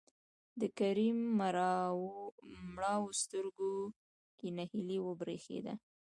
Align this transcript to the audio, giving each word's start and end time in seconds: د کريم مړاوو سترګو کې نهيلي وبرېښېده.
د 0.59 0.61
کريم 0.79 1.17
مړاوو 2.73 3.17
سترګو 3.21 3.73
کې 4.37 4.47
نهيلي 4.57 4.97
وبرېښېده. 5.01 5.73